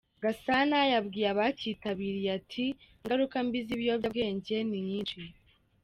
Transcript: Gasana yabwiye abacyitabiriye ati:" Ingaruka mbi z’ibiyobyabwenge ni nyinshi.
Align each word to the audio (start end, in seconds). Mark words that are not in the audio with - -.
Gasana 0.23 0.77
yabwiye 0.93 1.27
abacyitabiriye 1.33 2.29
ati:" 2.39 2.65
Ingaruka 3.01 3.35
mbi 3.45 3.59
z’ibiyobyabwenge 3.65 4.55
ni 4.69 4.79
nyinshi. 4.87 5.19